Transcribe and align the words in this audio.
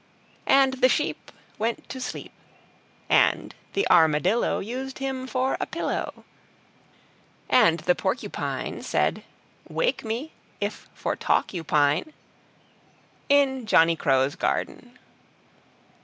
And 0.47 0.73
the 0.81 0.89
Sheep 0.89 1.31
Went 1.59 1.87
to 1.89 2.01
sleep, 2.01 2.31
And 3.07 3.53
the 3.73 3.87
Armadillo 3.87 4.57
Used 4.57 4.97
him 4.97 5.27
for 5.27 5.57
a 5.59 5.67
pillow; 5.67 6.25
And 7.47 7.81
the 7.81 7.93
Porcupine 7.93 8.81
Said: 8.81 9.21
"Wake 9.69 10.03
me 10.03 10.31
if 10.59 10.89
for 10.95 11.15
talk 11.15 11.53
you 11.53 11.63
pine!" 11.63 12.13
In 13.29 13.67
Johnny 13.67 13.95
Crow's 13.95 14.33
Garden. 14.35 14.97